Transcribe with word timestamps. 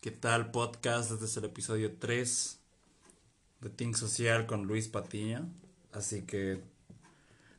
¿Qué 0.00 0.12
tal 0.12 0.52
podcast? 0.52 1.10
Este 1.10 1.24
es 1.24 1.36
el 1.38 1.46
episodio 1.46 1.96
3 1.96 2.60
de 3.62 3.68
Think 3.70 3.96
Social 3.96 4.46
con 4.46 4.62
Luis 4.62 4.86
Patiño. 4.86 5.52
Así 5.90 6.22
que 6.22 6.62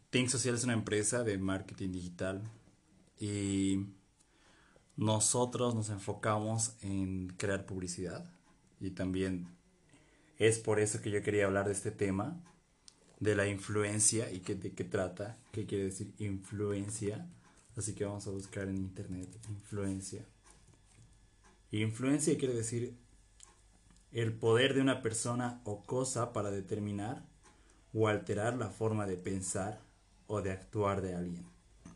Think 0.09 0.29
Social 0.29 0.55
es 0.55 0.63
una 0.63 0.71
empresa 0.71 1.25
de 1.25 1.37
marketing 1.37 1.91
digital 1.91 2.41
y 3.19 3.87
nosotros 4.95 5.75
nos 5.75 5.89
enfocamos 5.89 6.75
en 6.81 7.27
crear 7.35 7.65
publicidad 7.65 8.31
y 8.79 8.91
también 8.91 9.49
es 10.37 10.59
por 10.59 10.79
eso 10.79 11.01
que 11.01 11.11
yo 11.11 11.21
quería 11.21 11.43
hablar 11.43 11.65
de 11.65 11.73
este 11.73 11.91
tema 11.91 12.41
de 13.19 13.35
la 13.35 13.47
influencia 13.47 14.31
y 14.31 14.39
que, 14.39 14.55
de 14.55 14.71
qué 14.71 14.85
trata, 14.85 15.37
qué 15.51 15.65
quiere 15.65 15.83
decir 15.83 16.13
influencia. 16.19 17.27
Así 17.75 17.93
que 17.95 18.05
vamos 18.05 18.25
a 18.27 18.31
buscar 18.31 18.69
en 18.69 18.77
internet 18.77 19.27
influencia. 19.49 20.25
Influencia 21.71 22.37
quiere 22.37 22.53
decir 22.55 22.97
el 24.11 24.33
poder 24.33 24.73
de 24.73 24.81
una 24.81 25.03
persona 25.03 25.61
o 25.65 25.83
cosa 25.83 26.33
para 26.33 26.49
determinar 26.49 27.23
o 27.93 28.07
alterar 28.07 28.57
la 28.57 28.69
forma 28.69 29.05
de 29.05 29.17
pensar 29.17 29.79
o 30.25 30.41
de 30.41 30.51
actuar 30.51 31.01
de 31.01 31.15
alguien. 31.15 31.45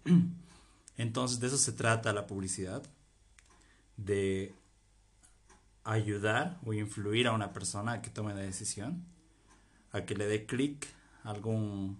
Entonces 0.97 1.39
de 1.39 1.47
eso 1.47 1.57
se 1.57 1.71
trata 1.71 2.13
la 2.13 2.27
publicidad, 2.27 2.83
de 3.97 4.53
ayudar 5.83 6.59
o 6.65 6.73
influir 6.73 7.27
a 7.27 7.33
una 7.33 7.51
persona 7.51 7.93
a 7.93 8.01
que 8.01 8.09
tome 8.09 8.33
la 8.33 8.41
decisión, 8.41 9.03
a 9.91 10.05
que 10.05 10.15
le 10.15 10.27
dé 10.27 10.45
clic 10.45 10.87
a 11.23 11.31
algún 11.31 11.99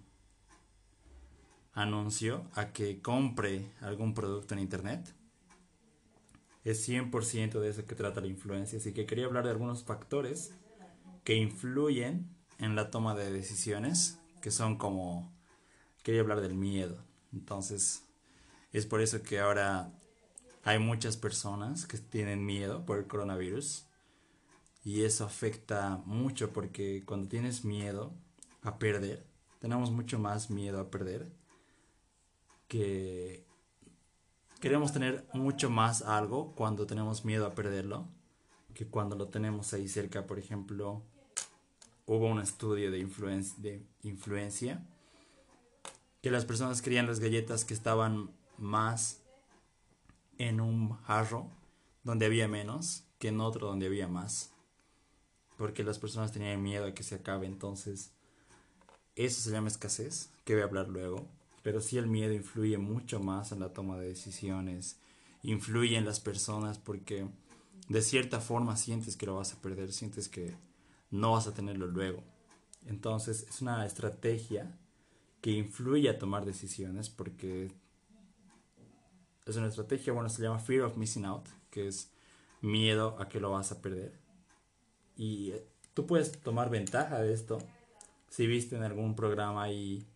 anuncio, 1.72 2.48
a 2.54 2.72
que 2.72 3.02
compre 3.02 3.72
algún 3.80 4.14
producto 4.14 4.54
en 4.54 4.60
internet 4.60 5.12
es 6.64 6.88
100% 6.88 7.60
de 7.60 7.68
eso 7.68 7.84
que 7.84 7.94
trata 7.94 8.20
la 8.20 8.26
influencia. 8.26 8.78
Así 8.78 8.92
que 8.92 9.06
quería 9.06 9.26
hablar 9.26 9.44
de 9.44 9.50
algunos 9.50 9.84
factores 9.84 10.52
que 11.22 11.36
influyen 11.36 12.34
en 12.58 12.74
la 12.74 12.90
toma 12.90 13.14
de 13.14 13.30
decisiones, 13.30 14.18
que 14.40 14.50
son 14.50 14.76
como, 14.78 15.32
quería 16.02 16.22
hablar 16.22 16.40
del 16.40 16.54
miedo. 16.54 17.04
Entonces, 17.32 18.04
es 18.72 18.86
por 18.86 19.00
eso 19.00 19.22
que 19.22 19.40
ahora 19.40 19.92
hay 20.62 20.78
muchas 20.78 21.16
personas 21.16 21.86
que 21.86 21.98
tienen 21.98 22.44
miedo 22.44 22.86
por 22.86 22.98
el 22.98 23.06
coronavirus. 23.06 23.86
Y 24.82 25.02
eso 25.02 25.24
afecta 25.24 26.02
mucho 26.04 26.52
porque 26.52 27.04
cuando 27.06 27.28
tienes 27.28 27.64
miedo 27.64 28.14
a 28.62 28.78
perder, 28.78 29.26
tenemos 29.60 29.90
mucho 29.90 30.18
más 30.18 30.50
miedo 30.50 30.80
a 30.80 30.90
perder 30.90 31.30
que 32.68 33.46
queremos 34.64 34.94
tener 34.94 35.26
mucho 35.34 35.68
más 35.68 36.00
algo 36.00 36.54
cuando 36.54 36.86
tenemos 36.86 37.26
miedo 37.26 37.44
a 37.44 37.54
perderlo 37.54 38.08
que 38.72 38.86
cuando 38.86 39.14
lo 39.14 39.28
tenemos 39.28 39.74
ahí 39.74 39.88
cerca. 39.88 40.26
Por 40.26 40.38
ejemplo, 40.38 41.02
hubo 42.06 42.26
un 42.28 42.40
estudio 42.40 42.90
de, 42.90 43.06
de 43.58 43.86
influencia 44.04 44.82
que 46.22 46.30
las 46.30 46.46
personas 46.46 46.80
querían 46.80 47.06
las 47.06 47.20
galletas 47.20 47.66
que 47.66 47.74
estaban 47.74 48.30
más 48.56 49.20
en 50.38 50.62
un 50.62 50.96
jarro 51.02 51.50
donde 52.02 52.24
había 52.24 52.48
menos 52.48 53.04
que 53.18 53.28
en 53.28 53.42
otro 53.42 53.66
donde 53.66 53.84
había 53.84 54.08
más. 54.08 54.54
Porque 55.58 55.84
las 55.84 55.98
personas 55.98 56.32
tenían 56.32 56.62
miedo 56.62 56.86
a 56.86 56.94
que 56.94 57.02
se 57.02 57.16
acabe. 57.16 57.46
Entonces, 57.46 58.12
eso 59.14 59.42
se 59.42 59.50
llama 59.50 59.68
escasez, 59.68 60.30
que 60.46 60.54
voy 60.54 60.62
a 60.62 60.64
hablar 60.64 60.88
luego 60.88 61.28
pero 61.64 61.80
sí 61.80 61.96
el 61.96 62.06
miedo 62.06 62.34
influye 62.34 62.76
mucho 62.76 63.20
más 63.20 63.50
en 63.50 63.60
la 63.60 63.72
toma 63.72 63.98
de 63.98 64.08
decisiones, 64.08 64.98
influye 65.42 65.96
en 65.96 66.04
las 66.04 66.20
personas 66.20 66.78
porque 66.78 67.26
de 67.88 68.02
cierta 68.02 68.38
forma 68.38 68.76
sientes 68.76 69.16
que 69.16 69.24
lo 69.24 69.36
vas 69.36 69.54
a 69.54 69.62
perder, 69.62 69.90
sientes 69.90 70.28
que 70.28 70.54
no 71.10 71.32
vas 71.32 71.46
a 71.46 71.54
tenerlo 71.54 71.86
luego. 71.86 72.22
Entonces 72.84 73.46
es 73.48 73.62
una 73.62 73.86
estrategia 73.86 74.78
que 75.40 75.52
influye 75.52 76.10
a 76.10 76.18
tomar 76.18 76.44
decisiones 76.44 77.08
porque 77.08 77.72
es 79.46 79.56
una 79.56 79.68
estrategia, 79.68 80.12
bueno, 80.12 80.28
se 80.28 80.42
llama 80.42 80.58
Fear 80.58 80.82
of 80.82 80.98
Missing 80.98 81.24
Out, 81.24 81.48
que 81.70 81.88
es 81.88 82.12
miedo 82.60 83.16
a 83.18 83.30
que 83.30 83.40
lo 83.40 83.52
vas 83.52 83.72
a 83.72 83.80
perder. 83.80 84.20
Y 85.16 85.54
tú 85.94 86.06
puedes 86.06 86.30
tomar 86.42 86.68
ventaja 86.68 87.22
de 87.22 87.32
esto 87.32 87.56
si 88.28 88.46
viste 88.46 88.76
en 88.76 88.82
algún 88.82 89.16
programa 89.16 89.70
y 89.70 90.06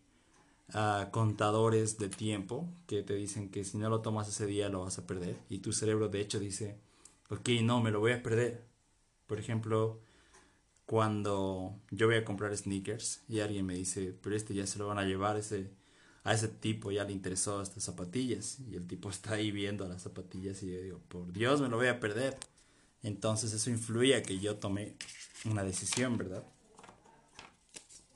a 0.74 1.08
contadores 1.10 1.98
de 1.98 2.08
tiempo 2.08 2.68
que 2.86 3.02
te 3.02 3.14
dicen 3.14 3.50
que 3.50 3.64
si 3.64 3.78
no 3.78 3.88
lo 3.88 4.00
tomas 4.02 4.28
ese 4.28 4.46
día 4.46 4.68
lo 4.68 4.82
vas 4.82 4.98
a 4.98 5.06
perder 5.06 5.36
y 5.48 5.58
tu 5.58 5.72
cerebro 5.72 6.08
de 6.08 6.20
hecho 6.20 6.38
dice, 6.38 6.78
ok, 7.30 7.48
no, 7.62 7.80
me 7.80 7.90
lo 7.90 8.00
voy 8.00 8.12
a 8.12 8.22
perder. 8.22 8.64
Por 9.26 9.38
ejemplo, 9.38 10.00
cuando 10.86 11.78
yo 11.90 12.06
voy 12.06 12.16
a 12.16 12.24
comprar 12.24 12.56
sneakers 12.56 13.22
y 13.28 13.40
alguien 13.40 13.66
me 13.66 13.74
dice, 13.74 14.14
pero 14.22 14.36
este 14.36 14.54
ya 14.54 14.66
se 14.66 14.78
lo 14.78 14.88
van 14.88 14.98
a 14.98 15.04
llevar, 15.04 15.36
ese, 15.36 15.70
a 16.24 16.34
ese 16.34 16.48
tipo 16.48 16.90
ya 16.90 17.04
le 17.04 17.12
interesó 17.12 17.62
estas 17.62 17.84
zapatillas 17.84 18.58
y 18.60 18.76
el 18.76 18.86
tipo 18.86 19.10
está 19.10 19.34
ahí 19.34 19.50
viendo 19.50 19.86
las 19.88 20.02
zapatillas 20.02 20.62
y 20.62 20.72
yo 20.72 20.80
digo, 20.80 21.00
por 21.08 21.32
Dios, 21.32 21.60
me 21.60 21.68
lo 21.68 21.76
voy 21.76 21.88
a 21.88 22.00
perder. 22.00 22.38
Entonces 23.02 23.52
eso 23.52 23.70
influye 23.70 24.16
a 24.16 24.22
que 24.22 24.38
yo 24.38 24.56
tome 24.56 24.96
una 25.44 25.62
decisión, 25.62 26.18
¿verdad? 26.18 26.44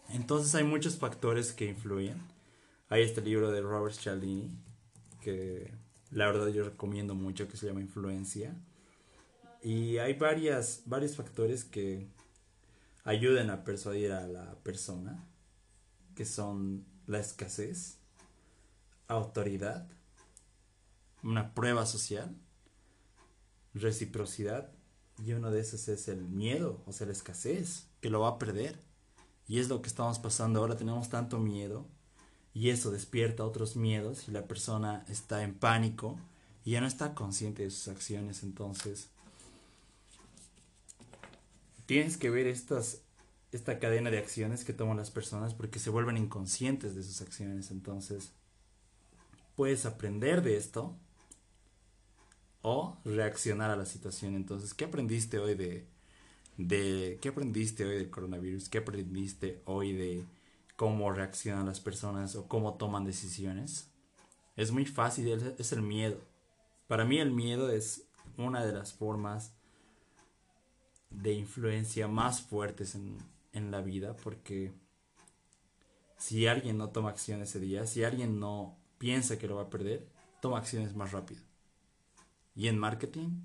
Entonces 0.08 0.54
hay 0.54 0.64
muchos 0.64 0.96
factores 0.96 1.52
que 1.52 1.66
influyen 1.66 2.31
hay 2.92 3.04
este 3.04 3.22
libro 3.22 3.50
de 3.50 3.62
Robert 3.62 3.94
Cialdini, 3.94 4.50
que 5.22 5.72
la 6.10 6.26
verdad 6.26 6.48
yo 6.48 6.62
recomiendo 6.62 7.14
mucho, 7.14 7.48
que 7.48 7.56
se 7.56 7.64
llama 7.64 7.80
Influencia. 7.80 8.54
Y 9.62 9.96
hay 9.96 10.12
varias, 10.12 10.82
varios 10.84 11.16
factores 11.16 11.64
que 11.64 12.06
ayudan 13.04 13.48
a 13.48 13.64
persuadir 13.64 14.12
a 14.12 14.26
la 14.26 14.56
persona, 14.56 15.26
que 16.14 16.26
son 16.26 16.84
la 17.06 17.18
escasez, 17.18 17.96
autoridad, 19.08 19.88
una 21.22 21.54
prueba 21.54 21.86
social, 21.86 22.36
reciprocidad, 23.72 24.70
y 25.24 25.32
uno 25.32 25.50
de 25.50 25.60
esos 25.60 25.88
es 25.88 26.08
el 26.08 26.28
miedo, 26.28 26.82
o 26.84 26.92
sea, 26.92 27.06
la 27.06 27.14
escasez, 27.14 27.86
que 28.02 28.10
lo 28.10 28.20
va 28.20 28.28
a 28.28 28.38
perder. 28.38 28.78
Y 29.48 29.60
es 29.60 29.70
lo 29.70 29.80
que 29.80 29.88
estamos 29.88 30.18
pasando 30.18 30.60
ahora, 30.60 30.76
tenemos 30.76 31.08
tanto 31.08 31.38
miedo 31.38 31.88
y 32.54 32.70
eso 32.70 32.90
despierta 32.90 33.44
otros 33.44 33.76
miedos 33.76 34.28
y 34.28 34.30
la 34.30 34.46
persona 34.46 35.04
está 35.08 35.42
en 35.42 35.54
pánico 35.54 36.18
y 36.64 36.72
ya 36.72 36.80
no 36.80 36.86
está 36.86 37.14
consciente 37.14 37.62
de 37.62 37.70
sus 37.70 37.88
acciones. 37.88 38.42
Entonces, 38.42 39.08
tienes 41.86 42.16
que 42.16 42.30
ver 42.30 42.46
estas, 42.46 43.00
esta 43.52 43.78
cadena 43.78 44.10
de 44.10 44.18
acciones 44.18 44.64
que 44.64 44.72
toman 44.72 44.98
las 44.98 45.10
personas 45.10 45.54
porque 45.54 45.78
se 45.78 45.90
vuelven 45.90 46.16
inconscientes 46.16 46.94
de 46.94 47.02
sus 47.02 47.22
acciones. 47.22 47.70
Entonces, 47.70 48.32
puedes 49.56 49.86
aprender 49.86 50.42
de 50.42 50.56
esto 50.56 50.94
o 52.60 52.98
reaccionar 53.04 53.70
a 53.70 53.76
la 53.76 53.86
situación. 53.86 54.36
Entonces, 54.36 54.74
¿qué 54.74 54.84
aprendiste 54.84 55.38
hoy 55.38 55.54
de, 55.54 55.86
de 56.58 57.18
qué 57.20 57.30
aprendiste 57.30 57.84
hoy 57.84 57.96
del 57.96 58.10
coronavirus? 58.10 58.68
¿Qué 58.68 58.78
aprendiste 58.78 59.62
hoy 59.64 59.92
de 59.94 60.24
cómo 60.82 61.12
reaccionan 61.12 61.66
las 61.66 61.78
personas 61.78 62.34
o 62.34 62.48
cómo 62.48 62.74
toman 62.74 63.04
decisiones. 63.04 63.88
Es 64.56 64.72
muy 64.72 64.84
fácil, 64.84 65.28
es 65.56 65.70
el 65.70 65.80
miedo. 65.80 66.18
Para 66.88 67.04
mí 67.04 67.20
el 67.20 67.30
miedo 67.30 67.70
es 67.70 68.08
una 68.36 68.66
de 68.66 68.72
las 68.72 68.92
formas 68.92 69.54
de 71.08 71.34
influencia 71.34 72.08
más 72.08 72.40
fuertes 72.40 72.96
en, 72.96 73.16
en 73.52 73.70
la 73.70 73.80
vida 73.80 74.16
porque 74.24 74.72
si 76.16 76.48
alguien 76.48 76.78
no 76.78 76.88
toma 76.88 77.10
acción 77.10 77.42
ese 77.42 77.60
día, 77.60 77.86
si 77.86 78.02
alguien 78.02 78.40
no 78.40 78.76
piensa 78.98 79.38
que 79.38 79.46
lo 79.46 79.54
va 79.54 79.62
a 79.62 79.70
perder, 79.70 80.08
toma 80.40 80.58
acciones 80.58 80.96
más 80.96 81.12
rápido. 81.12 81.42
Y 82.56 82.66
en 82.66 82.76
marketing, 82.76 83.40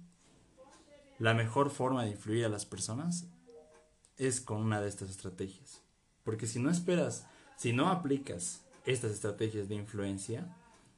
la 1.19 1.35
mejor 1.35 1.69
forma 1.69 2.03
de 2.03 2.09
influir 2.09 2.45
a 2.45 2.49
las 2.49 2.65
personas 2.65 3.27
es 4.17 4.41
con 4.41 4.57
una 4.57 4.81
de 4.81 4.89
estas 4.89 5.11
estrategias. 5.11 5.83
Porque 6.27 6.45
si 6.45 6.59
no 6.59 6.69
esperas, 6.69 7.25
si 7.55 7.71
no 7.71 7.87
aplicas 7.87 8.65
estas 8.85 9.11
estrategias 9.11 9.69
de 9.69 9.75
influencia, 9.75 10.53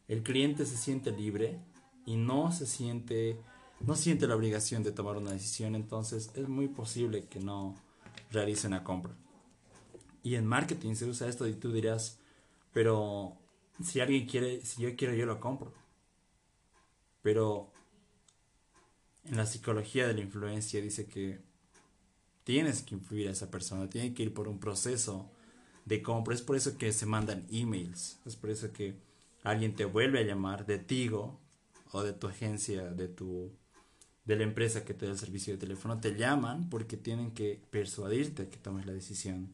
el 0.07 0.23
cliente 0.23 0.65
se 0.65 0.75
siente 0.75 1.11
libre 1.11 1.59
y 2.03 2.15
no 2.15 2.51
se 2.51 2.65
siente, 2.65 3.39
no 3.79 3.95
siente 3.95 4.25
la 4.25 4.35
obligación 4.35 4.81
de 4.81 4.91
tomar 4.91 5.17
una 5.17 5.31
decisión, 5.31 5.75
entonces 5.75 6.31
es 6.33 6.49
muy 6.49 6.67
posible 6.67 7.27
que 7.27 7.39
no 7.39 7.75
realice 8.31 8.65
una 8.65 8.83
compra. 8.83 9.13
Y 10.23 10.33
en 10.33 10.47
marketing 10.47 10.95
se 10.95 11.05
usa 11.05 11.29
esto 11.29 11.47
y 11.47 11.53
tú 11.53 11.71
dirás, 11.71 12.17
pero 12.73 13.37
si 13.83 13.99
alguien 13.99 14.25
quiere, 14.25 14.65
si 14.65 14.81
yo 14.81 14.95
quiero, 14.95 15.13
yo 15.13 15.27
lo 15.27 15.39
compro. 15.39 15.71
Pero 17.21 17.71
en 19.25 19.37
la 19.37 19.45
psicología 19.45 20.07
de 20.07 20.15
la 20.15 20.21
influencia 20.21 20.81
dice 20.81 21.05
que 21.05 21.39
tienes 22.43 22.81
que 22.81 22.95
influir 22.95 23.27
a 23.27 23.31
esa 23.31 23.51
persona, 23.51 23.89
tiene 23.89 24.13
que 24.13 24.23
ir 24.23 24.33
por 24.33 24.47
un 24.47 24.59
proceso 24.59 25.29
de 25.85 26.01
compra. 26.01 26.35
Es 26.35 26.41
por 26.41 26.55
eso 26.55 26.77
que 26.77 26.91
se 26.93 27.05
mandan 27.05 27.45
emails, 27.51 28.19
es 28.25 28.35
por 28.35 28.49
eso 28.49 28.71
que 28.71 28.95
alguien 29.43 29.75
te 29.75 29.85
vuelve 29.85 30.19
a 30.19 30.23
llamar 30.23 30.65
de 30.65 30.79
Tigo 30.79 31.39
o 31.91 32.03
de 32.03 32.13
tu 32.13 32.27
agencia, 32.27 32.83
de 32.91 33.07
tu, 33.07 33.51
de 34.25 34.35
la 34.35 34.43
empresa 34.43 34.85
que 34.85 34.93
te 34.93 35.05
da 35.05 35.13
el 35.13 35.17
servicio 35.17 35.53
de 35.53 35.59
teléfono 35.59 35.99
te 35.99 36.15
llaman 36.15 36.69
porque 36.69 36.97
tienen 36.97 37.31
que 37.31 37.59
persuadirte 37.71 38.47
que 38.47 38.57
tomes 38.57 38.85
la 38.85 38.93
decisión 38.93 39.49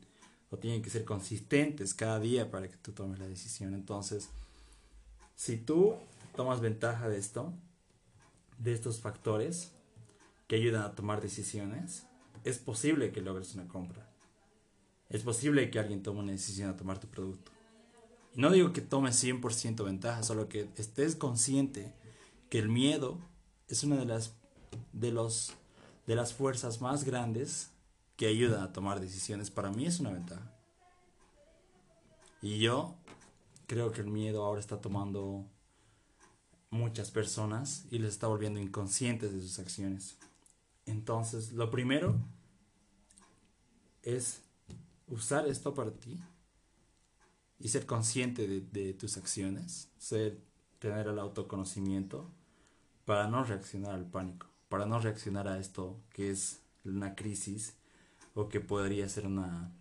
o 0.50 0.58
tienen 0.58 0.82
que 0.82 0.90
ser 0.90 1.06
consistentes 1.06 1.94
cada 1.94 2.20
día 2.20 2.52
para 2.52 2.68
que 2.68 2.78
tú 2.78 2.92
tomes 2.92 3.20
la 3.20 3.28
decisión. 3.28 3.74
Entonces, 3.74 4.30
si 5.36 5.58
tú 5.58 5.96
tomas 6.36 6.60
ventaja 6.60 7.08
de 7.08 7.18
esto, 7.18 7.54
de 8.58 8.74
estos 8.74 9.00
factores 9.00 9.72
que 10.48 10.58
ayudan 10.58 10.84
a 10.84 10.96
tomar 10.96 11.22
decisiones, 11.22 12.06
es 12.46 12.60
posible 12.60 13.12
que 13.12 13.22
logres 13.22 13.56
una 13.56 13.68
compra. 13.68 14.08
Es 15.10 15.24
posible 15.24 15.70
que 15.70 15.80
alguien 15.80 16.04
tome 16.04 16.20
una 16.20 16.32
decisión 16.32 16.70
a 16.70 16.78
tomar 16.78 17.00
tu 17.00 17.08
producto. 17.08 17.52
Y 18.34 18.40
no 18.40 18.52
digo 18.52 18.72
que 18.72 18.82
tomes 18.82 19.22
100% 19.22 19.84
ventaja, 19.84 20.24
solo 20.24 20.48
que 20.48 20.70
estés 20.78 21.16
consciente 21.16 21.94
que 22.50 22.60
el 22.60 22.70
miedo 22.70 23.18
es 23.68 23.84
una 23.84 23.98
de 23.98 24.06
las, 24.06 24.36
de, 24.94 25.12
los, 25.12 25.54
de 26.06 26.16
las 26.16 26.34
fuerzas 26.34 26.82
más 26.82 27.04
grandes 27.04 27.72
que 28.16 28.28
ayudan 28.28 28.62
a 28.62 28.72
tomar 28.72 29.00
decisiones. 29.00 29.50
Para 29.50 29.72
mí 29.72 29.88
es 29.88 30.00
una 30.00 30.12
ventaja. 30.12 30.54
Y 32.42 32.60
yo 32.60 32.96
creo 33.66 33.92
que 33.92 34.02
el 34.02 34.08
miedo 34.08 34.46
ahora 34.46 34.60
está 34.60 34.80
tomando 34.82 35.46
muchas 36.70 37.10
personas 37.10 37.86
y 37.90 37.98
les 37.98 38.12
está 38.12 38.28
volviendo 38.28 38.60
inconscientes 38.60 39.34
de 39.34 39.42
sus 39.42 39.58
acciones. 39.58 40.18
Entonces, 40.86 41.54
lo 41.54 41.72
primero 41.72 42.20
es 44.06 44.42
usar 45.08 45.48
esto 45.48 45.74
para 45.74 45.92
ti 45.92 46.24
y 47.60 47.68
ser 47.68 47.86
consciente 47.86 48.48
de, 48.48 48.94
tus 48.94 49.18
acciones, 49.18 49.90
ser, 49.98 50.40
tener 50.80 51.08
el 51.08 51.20
autoconocimiento 51.20 52.32
para 53.04 53.28
no 53.28 53.44
reaccionar 53.44 53.94
al 53.94 54.06
pánico, 54.06 54.48
para 54.70 54.86
no 54.86 55.00
reaccionar 55.00 55.48
a 55.48 55.60
esto 55.60 56.00
que 56.14 56.32
es 56.32 56.60
una 56.86 57.16
crisis 57.16 57.76
o 58.34 58.48
que 58.48 58.62
podría 58.62 59.10
ser 59.10 59.26
una 59.28 59.72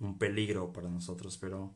un 0.00 0.18
peligro 0.18 0.72
para 0.72 0.88
nosotros, 0.88 1.38
pero 1.38 1.72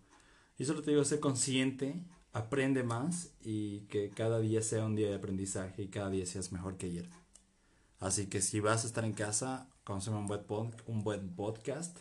yo 0.58 0.66
solo 0.66 0.82
te 0.82 0.90
digo, 0.90 1.04
ser 1.04 1.20
consciente, 1.20 2.02
aprende 2.32 2.82
más 2.82 3.30
y 3.44 3.80
que 3.82 4.10
cada 4.10 4.40
día 4.40 4.62
sea 4.62 4.84
un 4.84 4.96
día 4.96 5.08
de 5.08 5.14
aprendizaje 5.14 5.82
y 5.82 5.88
cada 5.88 6.10
día 6.10 6.26
seas 6.26 6.50
mejor 6.50 6.76
que 6.76 6.86
ayer. 6.86 7.08
Así 8.00 8.26
que 8.26 8.42
si 8.42 8.58
vas 8.58 8.82
a 8.82 8.88
estar 8.88 9.04
en 9.04 9.12
casa, 9.12 9.68
consume 9.86 10.18
un 10.18 10.26
buen, 10.26 10.42
un 10.88 11.04
buen 11.04 11.28
podcast 11.36 11.96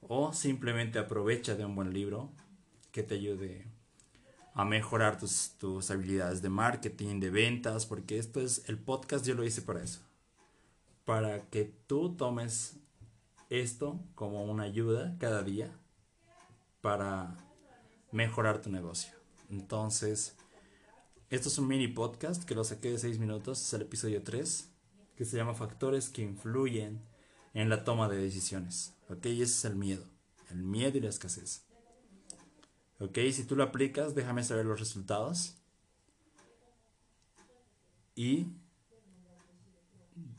o 0.00 0.32
simplemente 0.32 0.98
aprovecha 0.98 1.54
de 1.54 1.66
un 1.66 1.76
buen 1.76 1.92
libro 1.92 2.30
que 2.90 3.02
te 3.02 3.16
ayude 3.16 3.66
a 4.54 4.64
mejorar 4.64 5.18
tus, 5.18 5.50
tus 5.58 5.90
habilidades 5.90 6.40
de 6.40 6.48
marketing, 6.48 7.20
de 7.20 7.28
ventas, 7.28 7.84
porque 7.84 8.16
esto 8.16 8.40
es 8.40 8.66
el 8.66 8.78
podcast, 8.78 9.26
yo 9.26 9.34
lo 9.34 9.44
hice 9.44 9.60
para 9.60 9.82
eso. 9.82 10.00
Para 11.04 11.42
que 11.50 11.70
tú 11.86 12.16
tomes 12.16 12.76
esto 13.50 14.00
como 14.14 14.44
una 14.44 14.62
ayuda 14.62 15.14
cada 15.18 15.42
día 15.42 15.70
para 16.80 17.36
mejorar 18.10 18.62
tu 18.62 18.70
negocio. 18.70 19.12
Entonces, 19.50 20.34
esto 21.28 21.48
es 21.48 21.58
un 21.58 21.68
mini 21.68 21.88
podcast 21.88 22.44
que 22.44 22.54
lo 22.54 22.64
saqué 22.64 22.90
de 22.90 22.98
6 22.98 23.18
minutos, 23.18 23.60
es 23.60 23.74
el 23.74 23.82
episodio 23.82 24.22
3 24.22 24.71
que 25.22 25.30
se 25.30 25.36
llama 25.36 25.54
Factores 25.54 26.08
que 26.08 26.20
influyen 26.20 27.00
en 27.54 27.68
la 27.68 27.84
toma 27.84 28.08
de 28.08 28.16
decisiones. 28.16 28.96
¿Ok? 29.08 29.26
Ese 29.26 29.44
es 29.44 29.64
el 29.66 29.76
miedo. 29.76 30.04
El 30.50 30.64
miedo 30.64 30.98
y 30.98 31.00
la 31.00 31.10
escasez. 31.10 31.64
¿Ok? 32.98 33.18
Si 33.30 33.44
tú 33.44 33.54
lo 33.54 33.62
aplicas, 33.62 34.16
déjame 34.16 34.42
saber 34.42 34.66
los 34.66 34.80
resultados. 34.80 35.58
Y 38.16 38.48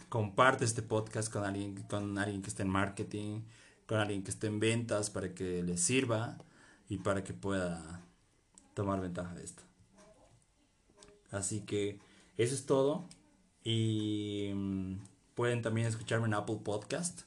comparte 0.10 0.66
este 0.66 0.82
podcast 0.82 1.32
con 1.32 1.46
alguien, 1.46 1.82
con 1.84 2.18
alguien 2.18 2.42
que 2.42 2.50
esté 2.50 2.64
en 2.64 2.70
marketing, 2.70 3.44
con 3.88 4.00
alguien 4.00 4.22
que 4.22 4.32
esté 4.32 4.48
en 4.48 4.60
ventas 4.60 5.10
para 5.10 5.34
que 5.34 5.64
le 5.64 5.78
sirva 5.78 6.38
y 6.90 6.98
para 6.98 7.24
que 7.24 7.34
pueda 7.34 8.04
tomar 8.74 9.00
ventaja 9.00 9.34
de 9.34 9.46
esto. 9.46 9.64
Así 11.32 11.62
que 11.62 12.02
eso 12.36 12.54
es 12.54 12.66
todo. 12.66 13.08
Y 13.64 14.52
mm, 14.54 14.98
pueden 15.36 15.62
también 15.62 15.88
escucharme 15.88 16.28
en 16.28 16.34
Apple 16.34 16.60
Podcast. 16.64 17.22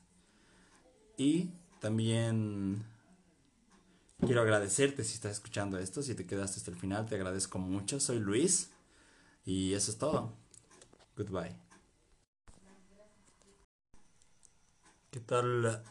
Y 1.16 1.50
también 1.80 2.84
quiero 4.20 4.42
agradecerte 4.42 5.04
si 5.04 5.14
estás 5.14 5.32
escuchando 5.32 5.78
esto, 5.78 6.02
si 6.02 6.14
te 6.14 6.26
quedaste 6.26 6.58
hasta 6.58 6.70
el 6.70 6.76
final, 6.76 7.06
te 7.06 7.14
agradezco 7.14 7.58
mucho. 7.58 8.00
Soy 8.00 8.18
Luis 8.18 8.70
y 9.44 9.72
eso 9.72 9.90
es 9.90 9.98
todo. 9.98 10.32
Goodbye. 11.16 11.56
¿Qué 15.10 15.20
tal 15.20 15.82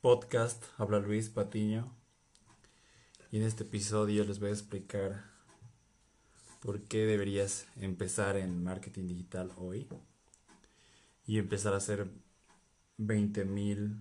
podcast? 0.00 0.64
Habla 0.78 1.00
Luis 1.00 1.28
Patiño. 1.28 1.94
Y 3.30 3.36
en 3.36 3.42
este 3.42 3.64
episodio 3.64 4.24
les 4.24 4.40
voy 4.40 4.48
a 4.48 4.52
explicar 4.52 5.29
por 6.60 6.82
qué 6.82 7.06
deberías 7.06 7.66
empezar 7.76 8.36
en 8.36 8.62
marketing 8.62 9.08
digital 9.08 9.50
hoy 9.56 9.88
y 11.26 11.38
empezar 11.38 11.72
a 11.72 11.78
hacer 11.78 12.08
20 12.98 13.44
mil, 13.46 13.96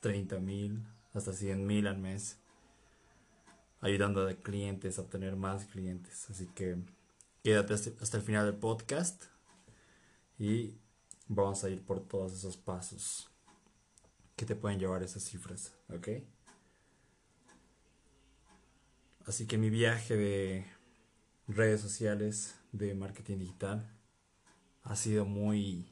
30 0.00 0.38
mil, 0.38 0.84
hasta 1.12 1.32
100 1.32 1.66
mil 1.66 1.88
al 1.88 1.98
mes, 1.98 2.38
ayudando 3.80 4.26
a 4.26 4.34
clientes 4.34 4.98
a 4.98 5.02
obtener 5.02 5.34
más 5.36 5.66
clientes. 5.66 6.30
Así 6.30 6.46
que 6.46 6.76
quédate 7.42 7.74
hasta 7.74 8.16
el 8.16 8.22
final 8.22 8.46
del 8.46 8.56
podcast 8.56 9.24
y 10.38 10.76
vamos 11.26 11.64
a 11.64 11.70
ir 11.70 11.84
por 11.84 12.06
todos 12.06 12.32
esos 12.32 12.56
pasos 12.56 13.28
que 14.36 14.46
te 14.46 14.54
pueden 14.54 14.78
llevar 14.78 15.02
esas 15.02 15.24
cifras, 15.24 15.74
¿ok? 15.88 16.08
Así 19.26 19.46
que 19.46 19.58
mi 19.58 19.68
viaje 19.68 20.16
de 20.16 20.77
redes 21.48 21.80
sociales 21.80 22.54
de 22.72 22.94
marketing 22.94 23.38
digital 23.38 23.90
ha 24.84 24.96
sido 24.96 25.24
muy 25.24 25.86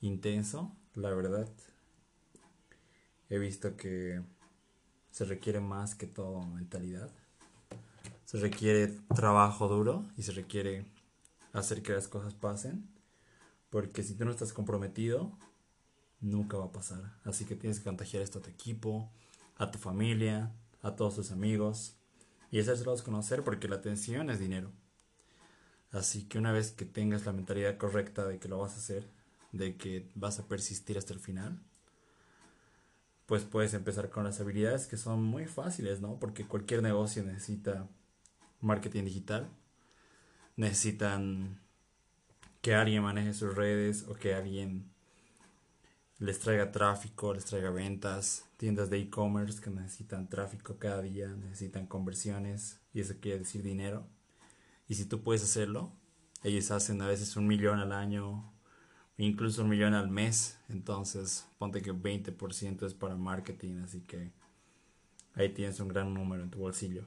intenso, 0.00 0.76
la 0.94 1.10
verdad. 1.10 1.48
He 3.30 3.38
visto 3.38 3.76
que 3.76 4.20
se 5.10 5.24
requiere 5.24 5.60
más 5.60 5.94
que 5.94 6.06
todo 6.06 6.42
mentalidad. 6.42 7.10
Se 8.24 8.38
requiere 8.38 8.88
trabajo 9.14 9.68
duro 9.68 10.04
y 10.16 10.22
se 10.22 10.32
requiere 10.32 10.84
hacer 11.52 11.82
que 11.82 11.92
las 11.92 12.08
cosas 12.08 12.34
pasen. 12.34 12.88
Porque 13.70 14.02
si 14.02 14.14
tú 14.14 14.24
no 14.24 14.32
estás 14.32 14.52
comprometido, 14.52 15.32
nunca 16.20 16.58
va 16.58 16.66
a 16.66 16.72
pasar. 16.72 17.14
Así 17.24 17.44
que 17.44 17.56
tienes 17.56 17.78
que 17.78 17.84
contagiar 17.84 18.22
esto 18.22 18.38
a 18.38 18.42
tu 18.42 18.50
equipo, 18.50 19.10
a 19.56 19.70
tu 19.70 19.78
familia, 19.78 20.52
a 20.82 20.94
todos 20.94 21.14
tus 21.14 21.30
amigos 21.30 21.96
y 22.52 22.60
hacérselos 22.60 23.02
conocer 23.02 23.42
porque 23.42 23.66
la 23.66 23.76
atención 23.76 24.30
es 24.30 24.38
dinero. 24.38 24.70
Así 25.90 26.28
que 26.28 26.38
una 26.38 26.52
vez 26.52 26.70
que 26.70 26.84
tengas 26.84 27.26
la 27.26 27.32
mentalidad 27.32 27.78
correcta 27.78 28.26
de 28.26 28.38
que 28.38 28.48
lo 28.48 28.58
vas 28.58 28.74
a 28.74 28.76
hacer, 28.76 29.08
de 29.52 29.76
que 29.76 30.10
vas 30.14 30.38
a 30.38 30.46
persistir 30.46 30.98
hasta 30.98 31.14
el 31.14 31.18
final, 31.18 31.58
pues 33.26 33.44
puedes 33.44 33.72
empezar 33.72 34.10
con 34.10 34.24
las 34.24 34.38
habilidades 34.40 34.86
que 34.86 34.98
son 34.98 35.22
muy 35.22 35.46
fáciles, 35.46 36.02
¿no? 36.02 36.18
Porque 36.18 36.46
cualquier 36.46 36.82
negocio 36.82 37.22
necesita 37.22 37.88
marketing 38.60 39.04
digital, 39.04 39.48
necesitan 40.56 41.58
que 42.60 42.74
alguien 42.74 43.02
maneje 43.02 43.32
sus 43.32 43.54
redes 43.54 44.04
o 44.08 44.14
que 44.14 44.34
alguien 44.34 44.91
les 46.18 46.38
traiga 46.38 46.70
tráfico, 46.70 47.34
les 47.34 47.44
traiga 47.44 47.70
ventas, 47.70 48.46
tiendas 48.56 48.90
de 48.90 48.98
e-commerce 48.98 49.60
que 49.60 49.70
necesitan 49.70 50.28
tráfico 50.28 50.78
cada 50.78 51.02
día, 51.02 51.28
necesitan 51.28 51.86
conversiones 51.86 52.80
y 52.92 53.00
eso 53.00 53.14
quiere 53.20 53.40
decir 53.40 53.62
dinero. 53.62 54.06
Y 54.88 54.94
si 54.94 55.04
tú 55.04 55.22
puedes 55.22 55.42
hacerlo, 55.42 55.92
ellos 56.42 56.70
hacen 56.70 57.00
a 57.02 57.06
veces 57.06 57.36
un 57.36 57.46
millón 57.46 57.78
al 57.78 57.92
año, 57.92 58.52
incluso 59.16 59.62
un 59.62 59.70
millón 59.70 59.94
al 59.94 60.08
mes, 60.08 60.58
entonces 60.68 61.48
ponte 61.58 61.82
que 61.82 61.92
20% 61.92 62.86
es 62.86 62.94
para 62.94 63.16
marketing, 63.16 63.82
así 63.82 64.00
que 64.00 64.32
ahí 65.34 65.48
tienes 65.50 65.80
un 65.80 65.88
gran 65.88 66.12
número 66.12 66.42
en 66.42 66.50
tu 66.50 66.58
bolsillo. 66.58 67.04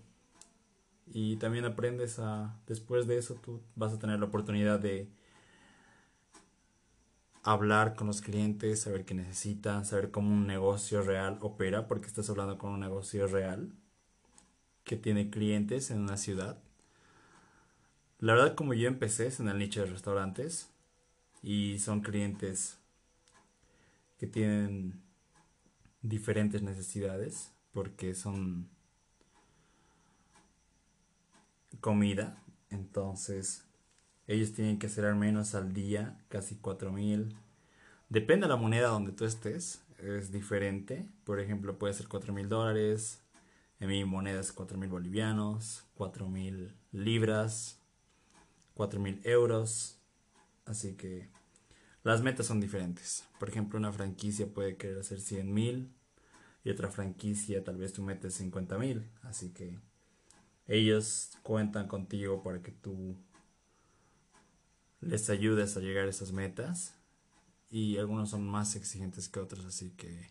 Y 1.08 1.38
también 1.38 1.66
aprendes 1.66 2.20
a, 2.20 2.60
después 2.66 3.08
de 3.08 3.18
eso, 3.18 3.36
tú 3.36 3.62
vas 3.76 3.94
a 3.94 4.00
tener 4.00 4.20
la 4.20 4.26
oportunidad 4.26 4.80
de 4.80 5.10
hablar 7.46 7.96
con 7.96 8.08
los 8.08 8.22
clientes, 8.22 8.82
saber 8.82 9.06
qué 9.06 9.14
necesitan, 9.14 9.86
saber 9.86 10.10
cómo 10.10 10.34
un 10.34 10.48
negocio 10.48 11.04
real 11.04 11.38
opera, 11.42 11.88
porque 11.88 12.08
estás 12.08 12.28
hablando 12.32 12.58
con 12.58 12.72
un 12.72 12.80
negocio 12.80 13.28
real 13.28 13.72
que 14.84 14.98
tiene 14.98 15.30
clientes 15.30 15.92
en 15.92 16.00
una 16.00 16.18
ciudad. 16.18 16.58
La 18.20 18.34
verdad, 18.34 18.56
como 18.56 18.74
yo 18.74 18.88
empecé 18.88 19.28
es 19.28 19.40
en 19.40 19.48
el 19.48 19.60
nicho 19.60 19.82
de 19.82 19.92
restaurantes 19.92 20.72
y 21.44 21.78
son 21.78 22.02
clientes 22.02 22.80
que 24.18 24.26
tienen 24.26 25.00
diferentes 26.02 26.64
necesidades 26.64 27.52
porque 27.74 28.16
son 28.16 28.70
comida, 31.80 32.42
entonces 32.72 33.65
ellos 34.28 34.54
tienen 34.54 34.80
que 34.80 34.88
hacer 34.88 35.06
al 35.06 35.16
menos 35.16 35.56
al 35.56 35.74
día 35.74 36.18
casi 36.30 36.56
4000. 36.56 37.36
Depende 38.10 38.46
de 38.46 38.50
la 38.50 38.56
moneda 38.56 38.88
donde 38.88 39.12
tú 39.12 39.26
estés, 39.26 39.82
es 40.00 40.32
diferente. 40.32 41.08
Por 41.24 41.40
ejemplo, 41.40 41.78
puede 41.78 41.94
ser 41.94 42.08
4000 42.08 42.50
dólares. 42.50 43.22
En 43.80 43.90
mi 43.90 44.04
moneda 44.06 44.40
es 44.40 44.52
4000 44.54 44.90
bolivianos, 44.90 45.86
4000 45.96 46.74
libras, 46.92 47.80
4000 48.74 49.22
euros. 49.24 50.00
Así 50.66 50.96
que 50.96 51.30
las 52.04 52.22
metas 52.22 52.48
son 52.48 52.60
diferentes. 52.60 53.26
Por 53.40 53.50
ejemplo, 53.50 53.78
una 53.78 53.92
franquicia 53.92 54.48
puede 54.48 54.78
querer 54.78 55.00
hacer 55.00 55.20
100 55.20 55.54
mil 55.54 55.92
y 56.64 56.72
otra 56.72 56.90
franquicia 56.90 57.64
tal 57.64 57.78
vez 57.78 57.94
tú 57.94 58.02
metes 58.02 58.34
50 58.36 58.78
mil. 58.78 59.08
Así 59.24 59.50
que 59.50 59.80
ellos 60.68 61.32
cuentan 61.44 61.88
contigo 61.88 62.42
para 62.42 62.62
que 62.62 62.72
tú 62.72 63.16
les 65.06 65.30
ayudes 65.30 65.78
a 65.78 65.80
llegar 65.80 66.06
a 66.06 66.10
esas 66.10 66.32
metas. 66.32 66.94
Y 67.70 67.98
algunos 67.98 68.30
son 68.30 68.48
más 68.48 68.76
exigentes 68.76 69.28
que 69.28 69.40
otros, 69.40 69.66
así 69.66 69.92
que 69.92 70.30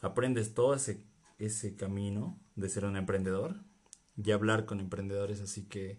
aprendes 0.00 0.54
todo 0.54 0.74
ese, 0.74 1.02
ese 1.38 1.76
camino 1.76 2.38
de 2.56 2.68
ser 2.68 2.84
un 2.84 2.96
emprendedor 2.96 3.56
y 4.16 4.30
hablar 4.32 4.64
con 4.64 4.80
emprendedores. 4.80 5.40
Así 5.40 5.64
que 5.64 5.98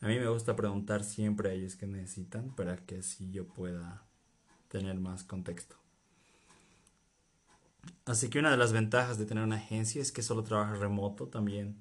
a 0.00 0.06
mí 0.06 0.18
me 0.18 0.28
gusta 0.28 0.56
preguntar 0.56 1.04
siempre 1.04 1.50
a 1.50 1.52
ellos 1.52 1.76
qué 1.76 1.86
necesitan 1.86 2.54
para 2.54 2.76
que 2.76 2.98
así 2.98 3.30
yo 3.30 3.46
pueda 3.46 4.04
tener 4.68 4.98
más 4.98 5.24
contexto. 5.24 5.76
Así 8.04 8.28
que 8.28 8.38
una 8.38 8.50
de 8.50 8.56
las 8.56 8.72
ventajas 8.72 9.18
de 9.18 9.26
tener 9.26 9.44
una 9.44 9.56
agencia 9.56 10.00
es 10.00 10.12
que 10.12 10.22
solo 10.22 10.42
trabajas 10.42 10.78
remoto 10.78 11.28
también. 11.28 11.76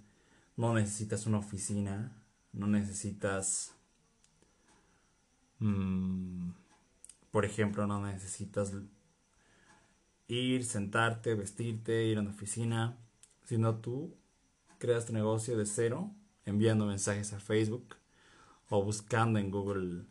No 0.57 0.73
necesitas 0.73 1.25
una 1.25 1.39
oficina, 1.39 2.11
no 2.51 2.67
necesitas, 2.67 3.73
mm, 5.59 6.51
por 7.31 7.45
ejemplo, 7.45 7.85
no 7.87 8.01
necesitas 8.01 8.73
ir, 10.27 10.65
sentarte, 10.65 11.35
vestirte, 11.35 12.05
ir 12.05 12.17
a 12.17 12.21
una 12.21 12.31
oficina, 12.31 12.97
sino 13.43 13.75
tú 13.75 14.15
creas 14.77 15.05
tu 15.05 15.13
negocio 15.13 15.57
de 15.57 15.65
cero, 15.65 16.11
enviando 16.45 16.85
mensajes 16.85 17.33
a 17.33 17.39
Facebook 17.39 17.95
o 18.69 18.83
buscando 18.83 19.39
en 19.39 19.51
Google 19.51 20.05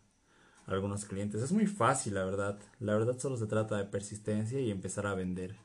algunos 0.67 1.05
clientes. 1.05 1.43
Es 1.43 1.53
muy 1.53 1.67
fácil, 1.67 2.15
la 2.15 2.25
verdad. 2.25 2.59
La 2.79 2.95
verdad 2.95 3.19
solo 3.19 3.37
se 3.37 3.47
trata 3.47 3.77
de 3.77 3.85
persistencia 3.85 4.61
y 4.61 4.71
empezar 4.71 5.07
a 5.07 5.15
vender. 5.15 5.57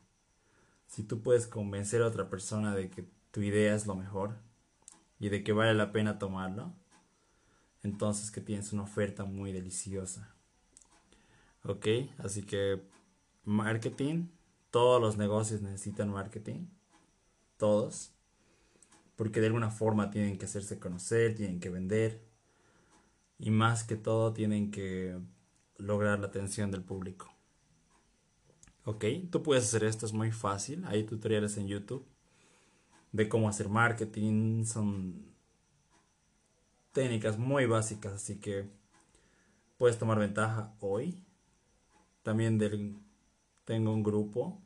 Si 0.87 1.03
tú 1.03 1.21
puedes 1.21 1.47
convencer 1.47 2.01
a 2.01 2.07
otra 2.07 2.29
persona 2.29 2.75
de 2.75 2.89
que 2.89 3.05
tu 3.31 3.41
idea 3.41 3.75
es 3.75 3.87
lo 3.87 3.95
mejor 3.95 4.37
y 5.19 5.29
de 5.29 5.43
que 5.43 5.53
vale 5.53 5.73
la 5.73 5.91
pena 5.91 6.19
tomarlo, 6.19 6.73
entonces 7.83 8.31
que 8.31 8.41
tienes 8.41 8.73
una 8.73 8.83
oferta 8.83 9.25
muy 9.25 9.51
deliciosa. 9.51 10.33
Ok, 11.63 11.87
así 12.17 12.43
que 12.43 12.81
marketing, 13.43 14.27
todos 14.71 15.01
los 15.01 15.17
negocios 15.17 15.61
necesitan 15.61 16.09
marketing, 16.09 16.67
todos, 17.57 18.13
porque 19.15 19.39
de 19.39 19.47
alguna 19.47 19.69
forma 19.69 20.09
tienen 20.09 20.37
que 20.37 20.45
hacerse 20.45 20.79
conocer, 20.79 21.35
tienen 21.35 21.59
que 21.59 21.69
vender 21.69 22.21
y 23.37 23.51
más 23.51 23.83
que 23.83 23.95
todo 23.95 24.33
tienen 24.33 24.71
que 24.71 25.17
lograr 25.77 26.19
la 26.19 26.27
atención 26.27 26.71
del 26.71 26.83
público. 26.83 27.33
Ok, 28.85 29.05
tú 29.29 29.43
puedes 29.43 29.63
hacer 29.63 29.85
esto, 29.85 30.05
es 30.05 30.13
muy 30.13 30.31
fácil. 30.31 30.83
Hay 30.85 31.03
tutoriales 31.05 31.57
en 31.57 31.67
YouTube 31.67 32.05
de 33.13 33.29
cómo 33.29 33.47
hacer 33.47 33.69
marketing. 33.69 34.65
Son 34.65 35.32
técnicas 36.93 37.37
muy 37.37 37.65
básicas, 37.65 38.13
así 38.13 38.39
que 38.39 38.69
puedes 39.77 39.97
tomar 39.99 40.19
ventaja 40.19 40.73
hoy. 40.79 41.21
También 42.21 42.57
del, 42.57 42.95
tengo 43.65 43.91
un 43.91 44.03
grupo 44.03 44.61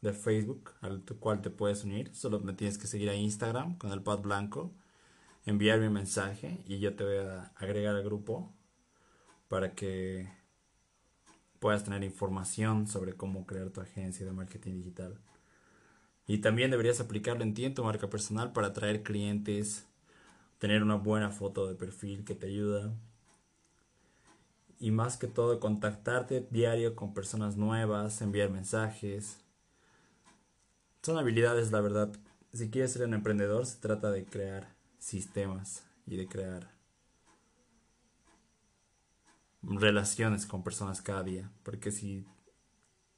de 0.00 0.12
Facebook 0.12 0.72
al 0.80 1.04
cual 1.20 1.40
te 1.40 1.50
puedes 1.50 1.84
unir. 1.84 2.12
Solo 2.14 2.40
me 2.40 2.54
tienes 2.54 2.78
que 2.78 2.88
seguir 2.88 3.10
a 3.10 3.14
Instagram 3.14 3.78
con 3.78 3.92
el 3.92 4.02
pad 4.02 4.18
blanco 4.18 4.72
enviar 5.48 5.80
mi 5.80 5.88
mensaje 5.88 6.62
y 6.66 6.78
yo 6.78 6.94
te 6.94 7.04
voy 7.04 7.16
a 7.16 7.52
agregar 7.56 7.96
al 7.96 8.04
grupo 8.04 8.52
para 9.48 9.74
que 9.74 10.28
puedas 11.58 11.84
tener 11.84 12.04
información 12.04 12.86
sobre 12.86 13.14
cómo 13.14 13.46
crear 13.46 13.70
tu 13.70 13.80
agencia 13.80 14.26
de 14.26 14.32
marketing 14.32 14.74
digital. 14.74 15.18
Y 16.26 16.38
también 16.38 16.70
deberías 16.70 17.00
aplicarlo 17.00 17.42
en 17.42 17.54
ti, 17.54 17.64
en 17.64 17.74
tu 17.74 17.82
marca 17.82 18.10
personal, 18.10 18.52
para 18.52 18.68
atraer 18.68 19.02
clientes, 19.02 19.87
tener 20.58 20.82
una 20.82 20.96
buena 20.96 21.30
foto 21.30 21.66
de 21.66 21.74
perfil 21.74 22.24
que 22.24 22.34
te 22.34 22.46
ayuda. 22.46 22.92
Y 24.80 24.90
más 24.90 25.16
que 25.16 25.26
todo, 25.26 25.58
contactarte 25.60 26.46
diario 26.50 26.94
con 26.94 27.14
personas 27.14 27.56
nuevas, 27.56 28.20
enviar 28.22 28.50
mensajes. 28.50 29.40
Son 31.02 31.18
habilidades, 31.18 31.72
la 31.72 31.80
verdad. 31.80 32.12
Si 32.52 32.70
quieres 32.70 32.92
ser 32.92 33.06
un 33.06 33.14
emprendedor, 33.14 33.66
se 33.66 33.78
trata 33.78 34.10
de 34.10 34.24
crear 34.24 34.74
sistemas 34.98 35.84
y 36.06 36.16
de 36.16 36.28
crear 36.28 36.70
relaciones 39.62 40.46
con 40.46 40.62
personas 40.62 41.02
cada 41.02 41.22
día. 41.22 41.50
Porque 41.62 41.90
si 41.90 42.26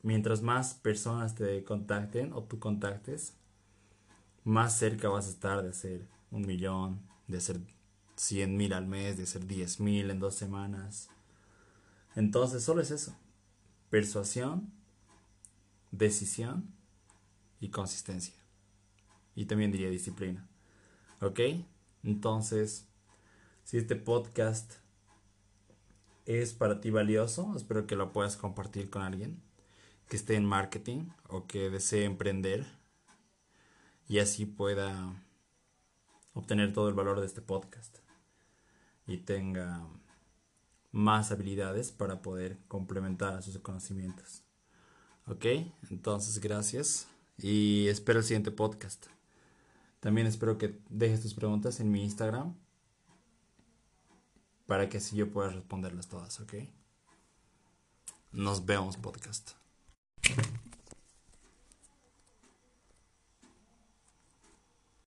mientras 0.03 0.43
más 0.43 0.75
personas 0.75 1.35
te 1.35 1.63
contacten 1.65 2.33
o 2.33 2.43
tú 2.43 2.59
contactes, 2.59 3.37
más 4.45 4.79
cerca 4.79 5.09
vas 5.09 5.27
a 5.27 5.31
estar 5.31 5.63
de 5.63 5.71
hacer 5.71 6.09
un 6.31 6.47
millón, 6.47 7.10
de 7.31 7.39
hacer 7.39 7.61
100 8.17 8.57
mil 8.57 8.73
al 8.73 8.87
mes, 8.87 9.17
de 9.17 9.25
hacer 9.25 9.47
10 9.47 9.81
mil 9.81 10.11
en 10.11 10.19
dos 10.19 10.35
semanas. 10.35 11.09
Entonces 12.15 12.63
solo 12.63 12.83
es 12.83 12.91
eso. 12.91 13.17
Persuasión, 13.89 14.73
decisión 15.91 16.75
y 17.61 17.71
consistencia. 17.71 18.35
Y 19.35 19.47
también 19.47 19.73
diría 19.73 19.91
disciplina. 19.91 20.49
¿Ok? 21.21 21.41
Entonces, 22.03 22.89
si 23.65 23.79
este 23.79 23.97
podcast 23.97 24.75
es 26.27 26.53
para 26.53 26.81
ti 26.81 26.91
valioso, 26.91 27.55
espero 27.57 27.87
que 27.87 27.97
lo 27.97 28.13
puedas 28.13 28.37
compartir 28.37 28.91
con 28.91 29.03
alguien 29.03 29.43
que 30.09 30.17
esté 30.17 30.35
en 30.35 30.45
marketing 30.45 31.09
o 31.29 31.47
que 31.47 31.71
desee 31.71 32.05
emprender 32.05 32.67
y 34.09 34.19
así 34.19 34.45
pueda 34.45 35.25
obtener 36.41 36.73
todo 36.73 36.89
el 36.89 36.95
valor 36.95 37.21
de 37.21 37.27
este 37.27 37.41
podcast 37.41 37.99
y 39.07 39.19
tenga 39.19 39.87
más 40.93 41.31
habilidades 41.31 41.93
para 41.93 42.23
poder 42.23 42.59
complementar 42.67 43.35
a 43.35 43.43
sus 43.43 43.59
conocimientos. 43.59 44.43
Ok, 45.27 45.47
entonces 45.91 46.41
gracias 46.41 47.07
y 47.39 47.87
espero 47.89 48.19
el 48.19 48.25
siguiente 48.25 48.51
podcast. 48.51 49.07
También 50.01 50.27
espero 50.27 50.59
que 50.59 50.81
dejes 50.89 51.23
tus 51.23 51.35
preguntas 51.35 51.79
en 51.81 51.93
mi 51.93 52.03
Instagram 52.03 52.55
para 54.67 54.89
que 54.89 54.99
así 54.99 55.17
yo 55.17 55.31
pueda 55.31 55.51
responderlas 55.51 56.09
todas, 56.09 56.41
¿ok? 56.41 56.55
Nos 58.33 58.65
vemos, 58.65 58.97
podcast. 58.97 59.53